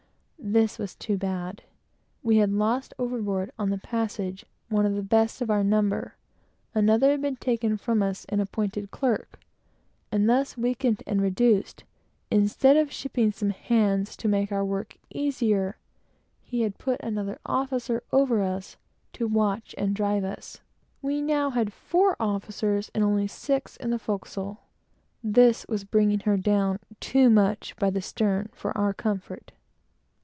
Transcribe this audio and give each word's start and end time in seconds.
This 0.43 0.79
was 0.79 0.95
too 0.95 1.17
bad. 1.17 1.61
We 2.23 2.37
had 2.37 2.51
lost 2.51 2.95
overboard, 2.97 3.51
on 3.59 3.69
the 3.69 3.77
passage, 3.77 4.43
one 4.69 4.87
of 4.87 4.95
the 4.95 5.03
best 5.03 5.39
of 5.39 5.51
our 5.51 5.63
number, 5.63 6.15
another 6.73 7.11
had 7.11 7.21
been 7.21 7.35
taken 7.35 7.77
from 7.77 8.01
us 8.01 8.25
and 8.27 8.41
appointed 8.41 8.89
clerk, 8.89 9.39
and 10.11 10.27
thus 10.27 10.57
weakened 10.57 11.03
and 11.05 11.21
reduced, 11.21 11.83
instead 12.31 12.75
of 12.75 12.91
shipping 12.91 13.31
some 13.31 13.51
hands 13.51 14.17
to 14.17 14.27
make 14.27 14.51
our 14.51 14.65
work 14.65 14.97
easier, 15.11 15.77
he 16.41 16.61
had 16.61 16.79
put 16.79 16.99
another 17.01 17.37
officer 17.45 18.01
over 18.11 18.41
us, 18.41 18.77
to 19.13 19.27
watch 19.27 19.75
and 19.77 19.95
drive 19.95 20.23
us. 20.23 20.59
We 21.03 21.17
had 21.17 21.25
now 21.25 21.51
four 21.65 22.15
officers, 22.19 22.89
and 22.95 23.03
only 23.03 23.27
six 23.27 23.77
in 23.77 23.91
the 23.91 23.99
forecastle. 23.99 24.61
This 25.23 25.67
was 25.69 25.83
bringing 25.83 26.21
her 26.21 26.35
too 26.99 27.29
much 27.29 27.75
down 27.75 27.75
by 27.79 27.91
the 27.91 28.01
stern 28.01 28.49
for 28.53 28.75
our 28.75 28.91
comfort. 28.91 29.51